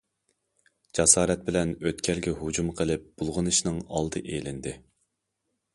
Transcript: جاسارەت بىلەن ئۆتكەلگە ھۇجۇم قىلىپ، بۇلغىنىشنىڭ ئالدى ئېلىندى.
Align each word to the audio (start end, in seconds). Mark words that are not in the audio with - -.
جاسارەت 0.99 1.43
بىلەن 1.49 1.73
ئۆتكەلگە 1.89 2.33
ھۇجۇم 2.41 2.73
قىلىپ، 2.81 3.07
بۇلغىنىشنىڭ 3.21 3.79
ئالدى 3.85 4.27
ئېلىندى. 4.31 4.75